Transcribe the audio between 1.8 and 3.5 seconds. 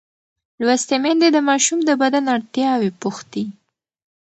د بدن اړتیاوې پوښتي.